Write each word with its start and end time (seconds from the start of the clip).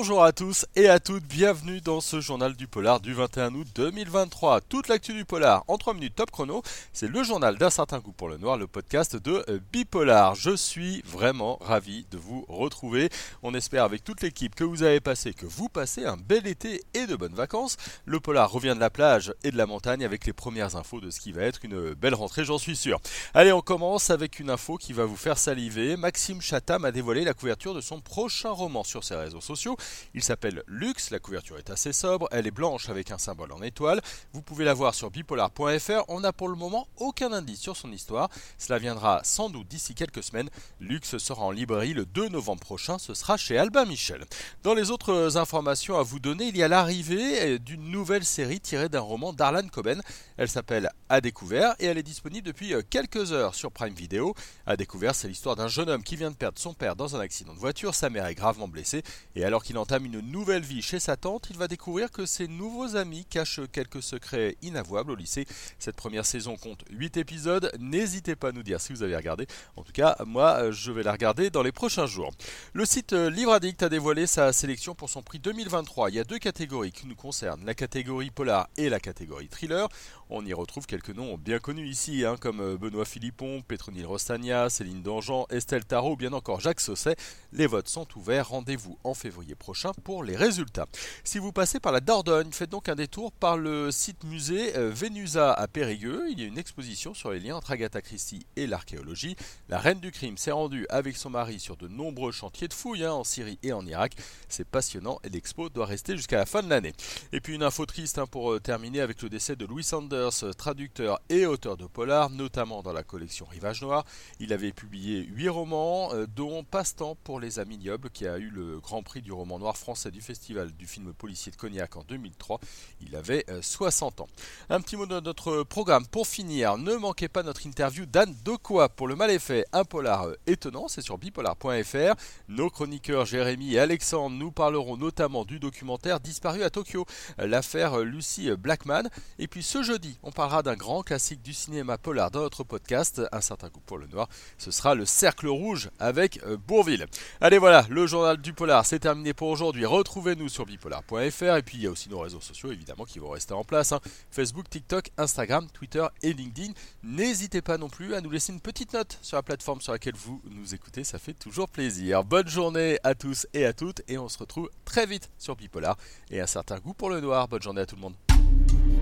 Bonjour 0.00 0.24
à 0.24 0.32
tous 0.32 0.64
et 0.76 0.88
à 0.88 0.98
toutes, 0.98 1.24
bienvenue 1.24 1.82
dans 1.82 2.00
ce 2.00 2.22
journal 2.22 2.56
du 2.56 2.66
polar 2.66 3.00
du 3.00 3.12
21 3.12 3.54
août 3.54 3.66
2023. 3.74 4.62
Toute 4.62 4.88
l'actu 4.88 5.12
du 5.12 5.26
polar 5.26 5.62
en 5.68 5.76
3 5.76 5.92
minutes 5.92 6.14
top 6.14 6.30
chrono, 6.30 6.62
c'est 6.94 7.06
le 7.06 7.22
journal 7.22 7.58
d'un 7.58 7.68
certain 7.68 7.98
goût 7.98 8.12
pour 8.12 8.30
le 8.30 8.38
noir, 8.38 8.56
le 8.56 8.66
podcast 8.66 9.16
de 9.16 9.44
euh, 9.50 9.58
Bipolar. 9.70 10.36
Je 10.36 10.56
suis 10.56 11.02
vraiment 11.02 11.58
ravi 11.60 12.06
de 12.10 12.16
vous 12.16 12.46
retrouver. 12.48 13.10
On 13.42 13.52
espère 13.52 13.84
avec 13.84 14.02
toute 14.02 14.22
l'équipe 14.22 14.54
que 14.54 14.64
vous 14.64 14.84
avez 14.84 15.00
passé, 15.00 15.34
que 15.34 15.44
vous 15.44 15.68
passez 15.68 16.06
un 16.06 16.16
bel 16.16 16.46
été 16.46 16.82
et 16.94 17.06
de 17.06 17.14
bonnes 17.14 17.34
vacances. 17.34 17.76
Le 18.06 18.20
polar 18.20 18.50
revient 18.50 18.72
de 18.74 18.80
la 18.80 18.88
plage 18.88 19.34
et 19.44 19.50
de 19.50 19.58
la 19.58 19.66
montagne 19.66 20.02
avec 20.02 20.24
les 20.24 20.32
premières 20.32 20.76
infos 20.76 21.02
de 21.02 21.10
ce 21.10 21.20
qui 21.20 21.32
va 21.32 21.42
être 21.42 21.62
une 21.62 21.92
belle 21.92 22.14
rentrée, 22.14 22.46
j'en 22.46 22.56
suis 22.56 22.74
sûr. 22.74 23.02
Allez, 23.34 23.52
on 23.52 23.60
commence 23.60 24.08
avec 24.08 24.40
une 24.40 24.48
info 24.48 24.78
qui 24.78 24.94
va 24.94 25.04
vous 25.04 25.16
faire 25.16 25.36
saliver. 25.36 25.98
Maxime 25.98 26.40
Chatham 26.40 26.86
a 26.86 26.90
dévoilé 26.90 27.22
la 27.22 27.34
couverture 27.34 27.74
de 27.74 27.82
son 27.82 28.00
prochain 28.00 28.50
roman 28.50 28.82
sur 28.82 29.04
ses 29.04 29.16
réseaux 29.16 29.42
sociaux. 29.42 29.76
Il 30.14 30.22
s'appelle 30.22 30.62
Lux, 30.66 31.10
la 31.10 31.18
couverture 31.18 31.58
est 31.58 31.70
assez 31.70 31.92
sobre, 31.92 32.28
elle 32.30 32.46
est 32.46 32.50
blanche 32.50 32.88
avec 32.88 33.10
un 33.10 33.18
symbole 33.18 33.52
en 33.52 33.62
étoile. 33.62 34.00
Vous 34.32 34.42
pouvez 34.42 34.64
la 34.64 34.74
voir 34.74 34.94
sur 34.94 35.10
bipolar.fr. 35.10 36.04
On 36.08 36.20
n'a 36.20 36.32
pour 36.32 36.48
le 36.48 36.56
moment 36.56 36.88
aucun 36.96 37.32
indice 37.32 37.60
sur 37.60 37.76
son 37.76 37.92
histoire. 37.92 38.28
Cela 38.58 38.78
viendra 38.78 39.20
sans 39.24 39.50
doute 39.50 39.68
d'ici 39.68 39.94
quelques 39.94 40.22
semaines. 40.22 40.50
Lux 40.80 41.18
sera 41.18 41.42
en 41.42 41.50
librairie 41.50 41.94
le 41.94 42.06
2 42.06 42.28
novembre 42.28 42.60
prochain, 42.60 42.98
ce 42.98 43.14
sera 43.14 43.36
chez 43.36 43.58
Albin 43.58 43.84
Michel. 43.84 44.24
Dans 44.62 44.74
les 44.74 44.90
autres 44.90 45.36
informations 45.36 45.98
à 45.98 46.02
vous 46.02 46.20
donner, 46.20 46.48
il 46.48 46.56
y 46.56 46.62
a 46.62 46.68
l'arrivée 46.68 47.58
d'une 47.58 47.90
nouvelle 47.90 48.24
série 48.24 48.60
tirée 48.60 48.88
d'un 48.88 49.00
roman 49.00 49.32
d'Arlan 49.32 49.68
Coben. 49.68 50.02
Elle 50.36 50.48
s'appelle 50.48 50.90
À 51.08 51.20
découvert 51.20 51.74
et 51.78 51.86
elle 51.86 51.98
est 51.98 52.02
disponible 52.02 52.46
depuis 52.46 52.74
quelques 52.88 53.32
heures 53.32 53.54
sur 53.54 53.72
Prime 53.72 53.94
Video. 53.94 54.34
À 54.66 54.76
découvert, 54.76 55.14
c'est 55.14 55.28
l'histoire 55.28 55.56
d'un 55.56 55.68
jeune 55.68 55.88
homme 55.88 56.02
qui 56.02 56.16
vient 56.16 56.30
de 56.30 56.36
perdre 56.36 56.58
son 56.58 56.74
père 56.74 56.96
dans 56.96 57.16
un 57.16 57.20
accident 57.20 57.54
de 57.54 57.58
voiture, 57.58 57.94
sa 57.94 58.10
mère 58.10 58.26
est 58.26 58.34
gravement 58.34 58.68
blessée 58.68 59.02
et 59.34 59.44
alors 59.44 59.62
qu'il 59.62 59.78
entame 59.80 60.04
une 60.04 60.20
nouvelle 60.20 60.62
vie 60.62 60.82
chez 60.82 61.00
sa 61.00 61.16
tante, 61.16 61.48
il 61.50 61.56
va 61.56 61.66
découvrir 61.66 62.10
que 62.10 62.26
ses 62.26 62.46
nouveaux 62.46 62.96
amis 62.96 63.24
cachent 63.24 63.60
quelques 63.72 64.02
secrets 64.02 64.56
inavouables 64.62 65.10
au 65.10 65.14
lycée. 65.14 65.46
Cette 65.78 65.96
première 65.96 66.26
saison 66.26 66.56
compte 66.56 66.84
8 66.90 67.16
épisodes. 67.16 67.72
N'hésitez 67.80 68.36
pas 68.36 68.48
à 68.48 68.52
nous 68.52 68.62
dire 68.62 68.80
si 68.80 68.92
vous 68.92 69.02
avez 69.02 69.16
regardé. 69.16 69.46
En 69.76 69.82
tout 69.82 69.92
cas, 69.92 70.16
moi, 70.26 70.70
je 70.70 70.92
vais 70.92 71.02
la 71.02 71.12
regarder 71.12 71.50
dans 71.50 71.62
les 71.62 71.72
prochains 71.72 72.06
jours. 72.06 72.30
Le 72.74 72.84
site 72.84 73.12
Livre 73.12 73.52
Addict 73.52 73.82
a 73.82 73.88
dévoilé 73.88 74.26
sa 74.26 74.52
sélection 74.52 74.94
pour 74.94 75.08
son 75.08 75.22
prix 75.22 75.38
2023. 75.38 76.10
Il 76.10 76.16
y 76.16 76.20
a 76.20 76.24
deux 76.24 76.38
catégories 76.38 76.92
qui 76.92 77.06
nous 77.06 77.16
concernent, 77.16 77.64
la 77.64 77.74
catégorie 77.74 78.30
polar 78.30 78.68
et 78.76 78.90
la 78.90 79.00
catégorie 79.00 79.48
thriller. 79.48 79.88
On 80.28 80.44
y 80.44 80.52
retrouve 80.52 80.86
quelques 80.86 81.10
noms 81.10 81.36
bien 81.38 81.58
connus 81.58 81.88
ici, 81.88 82.24
hein, 82.24 82.36
comme 82.38 82.76
Benoît 82.76 83.04
Philippon, 83.04 83.62
Petronil 83.66 84.06
Rostagna, 84.06 84.70
Céline 84.70 85.02
Dangean, 85.02 85.46
Estelle 85.50 85.84
Tarot, 85.84 86.12
ou 86.12 86.16
bien 86.16 86.32
encore 86.32 86.60
Jacques 86.60 86.80
Sausset. 86.80 87.16
Les 87.52 87.66
votes 87.66 87.88
sont 87.88 88.06
ouverts. 88.16 88.50
Rendez-vous 88.50 88.98
en 89.02 89.14
février 89.14 89.54
prochain 89.60 89.92
pour 90.02 90.24
les 90.24 90.34
résultats. 90.34 90.86
Si 91.22 91.38
vous 91.38 91.52
passez 91.52 91.78
par 91.78 91.92
la 91.92 92.00
Dordogne, 92.00 92.50
faites 92.50 92.70
donc 92.70 92.88
un 92.88 92.96
détour 92.96 93.30
par 93.30 93.56
le 93.56 93.92
site 93.92 94.24
musée 94.24 94.76
euh, 94.76 94.90
Vénusa 94.90 95.52
à 95.52 95.68
Périgueux. 95.68 96.24
Il 96.30 96.40
y 96.40 96.42
a 96.42 96.46
une 96.46 96.58
exposition 96.58 97.14
sur 97.14 97.30
les 97.30 97.38
liens 97.38 97.56
entre 97.56 97.70
Agatha 97.70 98.00
Christie 98.00 98.46
et 98.56 98.66
l'archéologie. 98.66 99.36
La 99.68 99.78
reine 99.78 100.00
du 100.00 100.10
crime 100.10 100.38
s'est 100.38 100.50
rendue 100.50 100.86
avec 100.88 101.16
son 101.16 101.30
mari 101.30 101.60
sur 101.60 101.76
de 101.76 101.86
nombreux 101.86 102.32
chantiers 102.32 102.66
de 102.66 102.72
fouilles 102.72 103.04
hein, 103.04 103.12
en 103.12 103.22
Syrie 103.22 103.58
et 103.62 103.72
en 103.72 103.86
Irak. 103.86 104.14
C'est 104.48 104.66
passionnant 104.66 105.20
et 105.22 105.28
l'expo 105.28 105.68
doit 105.68 105.86
rester 105.86 106.16
jusqu'à 106.16 106.38
la 106.38 106.46
fin 106.46 106.62
de 106.62 106.70
l'année. 106.70 106.94
Et 107.32 107.40
puis 107.40 107.54
une 107.54 107.62
info 107.62 107.84
triste 107.84 108.18
hein, 108.18 108.26
pour 108.26 108.52
euh, 108.52 108.58
terminer 108.58 109.02
avec 109.02 109.22
le 109.22 109.28
décès 109.28 109.56
de 109.56 109.66
Louis 109.66 109.84
Sanders, 109.84 110.42
euh, 110.42 110.52
traducteur 110.52 111.20
et 111.28 111.44
auteur 111.44 111.76
de 111.76 111.86
polar, 111.86 112.30
notamment 112.30 112.82
dans 112.82 112.94
la 112.94 113.02
collection 113.02 113.44
Rivage 113.44 113.82
Noir. 113.82 114.06
Il 114.40 114.54
avait 114.54 114.72
publié 114.72 115.22
8 115.22 115.48
romans, 115.50 116.10
dont 116.34 116.64
Passe-temps 116.64 117.16
pour 117.22 117.40
les 117.40 117.58
amis 117.58 117.74
ignobles, 117.74 118.08
qui 118.10 118.26
a 118.26 118.38
eu 118.38 118.48
le 118.48 118.80
grand 118.80 119.02
prix 119.02 119.20
du 119.20 119.32
roman 119.32 119.49
noir 119.58 119.76
français 119.76 120.10
du 120.10 120.20
festival 120.20 120.72
du 120.72 120.86
film 120.86 121.12
policier 121.12 121.50
de 121.52 121.56
Cognac 121.56 121.96
en 121.96 122.02
2003. 122.02 122.60
Il 123.00 123.16
avait 123.16 123.44
60 123.60 124.20
ans. 124.20 124.28
Un 124.68 124.80
petit 124.80 124.96
mot 124.96 125.06
de 125.06 125.20
notre 125.20 125.62
programme 125.62 126.06
pour 126.06 126.26
finir. 126.26 126.78
Ne 126.78 126.96
manquez 126.96 127.28
pas 127.28 127.42
notre 127.42 127.66
interview 127.66 128.06
d'Anne 128.06 128.34
Dokoa 128.44 128.88
pour 128.88 129.08
le 129.08 129.16
mal 129.16 129.30
effet, 129.30 129.64
un 129.72 129.84
polar 129.84 130.28
étonnant. 130.46 130.88
C'est 130.88 131.02
sur 131.02 131.18
bipolar.fr. 131.18 132.14
Nos 132.48 132.70
chroniqueurs 132.70 133.26
Jérémy 133.26 133.74
et 133.74 133.78
Alexandre 133.78 134.36
nous 134.36 134.50
parleront 134.50 134.96
notamment 134.96 135.44
du 135.44 135.58
documentaire 135.58 136.20
Disparu 136.20 136.62
à 136.62 136.70
Tokyo, 136.70 137.06
l'affaire 137.38 137.98
Lucy 137.98 138.50
Blackman. 138.56 139.08
Et 139.38 139.48
puis 139.48 139.62
ce 139.62 139.82
jeudi, 139.82 140.18
on 140.22 140.32
parlera 140.32 140.62
d'un 140.62 140.76
grand 140.76 141.02
classique 141.02 141.42
du 141.42 141.52
cinéma 141.52 141.98
polar 141.98 142.30
dans 142.30 142.40
notre 142.40 142.64
podcast, 142.64 143.22
Un 143.32 143.40
certain 143.40 143.68
coup 143.68 143.80
pour 143.80 143.98
le 143.98 144.06
noir. 144.06 144.28
Ce 144.58 144.70
sera 144.70 144.94
le 144.94 145.04
Cercle 145.04 145.48
Rouge 145.48 145.90
avec 145.98 146.40
Bourville. 146.66 147.06
Allez 147.40 147.58
voilà, 147.58 147.86
le 147.88 148.06
journal 148.06 148.36
du 148.36 148.52
polar, 148.52 148.84
c'est 148.86 148.98
terminé 148.98 149.34
pour 149.40 149.48
aujourd'hui. 149.48 149.86
Retrouvez-nous 149.86 150.50
sur 150.50 150.66
bipolar.fr 150.66 151.56
et 151.56 151.62
puis 151.62 151.78
il 151.78 151.84
y 151.84 151.86
a 151.86 151.90
aussi 151.90 152.10
nos 152.10 152.18
réseaux 152.18 152.42
sociaux 152.42 152.72
évidemment 152.72 153.06
qui 153.06 153.18
vont 153.18 153.30
rester 153.30 153.54
en 153.54 153.64
place. 153.64 153.90
Hein. 153.92 154.00
Facebook, 154.30 154.68
TikTok, 154.68 155.10
Instagram, 155.16 155.66
Twitter 155.72 156.06
et 156.22 156.34
LinkedIn. 156.34 156.72
N'hésitez 157.02 157.62
pas 157.62 157.78
non 157.78 157.88
plus 157.88 158.14
à 158.14 158.20
nous 158.20 158.28
laisser 158.28 158.52
une 158.52 158.60
petite 158.60 158.92
note 158.92 159.18
sur 159.22 159.38
la 159.38 159.42
plateforme 159.42 159.80
sur 159.80 159.92
laquelle 159.92 160.14
vous 160.14 160.42
nous 160.50 160.74
écoutez, 160.74 161.04
ça 161.04 161.18
fait 161.18 161.32
toujours 161.32 161.70
plaisir. 161.70 162.22
Bonne 162.22 162.48
journée 162.48 162.98
à 163.02 163.14
tous 163.14 163.46
et 163.54 163.64
à 163.64 163.72
toutes 163.72 164.02
et 164.08 164.18
on 164.18 164.28
se 164.28 164.36
retrouve 164.36 164.68
très 164.84 165.06
vite 165.06 165.30
sur 165.38 165.56
Bipolar 165.56 165.96
et 166.30 166.42
un 166.42 166.46
certain 166.46 166.78
goût 166.78 166.92
pour 166.92 167.08
le 167.08 167.22
noir. 167.22 167.48
Bonne 167.48 167.62
journée 167.62 167.80
à 167.80 167.86
tout 167.86 167.96
le 167.96 168.02
monde. 168.02 168.99